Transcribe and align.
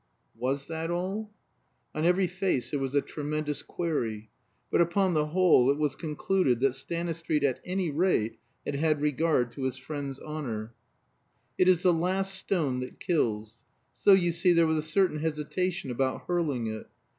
Was 0.35 0.65
that 0.65 0.89
all? 0.89 1.29
On 1.93 2.05
every 2.05 2.25
face 2.25 2.71
there 2.71 2.79
was 2.79 2.95
a 2.95 3.03
tremendous 3.03 3.61
query. 3.61 4.31
But 4.71 4.81
upon 4.81 5.13
the 5.13 5.27
whole 5.27 5.69
it 5.69 5.77
was 5.77 5.95
concluded 5.95 6.59
that 6.61 6.73
Stanistreet 6.73 7.43
at 7.43 7.59
any 7.63 7.91
rate 7.91 8.39
had 8.65 8.77
had 8.77 8.99
regard 8.99 9.51
to 9.51 9.65
his 9.65 9.77
friend's 9.77 10.17
honor. 10.17 10.73
It 11.59 11.67
is 11.67 11.83
the 11.83 11.93
last 11.93 12.33
stone 12.33 12.79
that 12.79 12.99
kills; 12.99 13.61
so, 13.93 14.13
you 14.13 14.31
see, 14.31 14.53
there 14.53 14.65
was 14.65 14.77
a 14.77 14.81
certain 14.81 15.19
hesitation 15.19 15.91
about 15.91 16.21
hurling 16.21 16.65
it. 16.65 16.87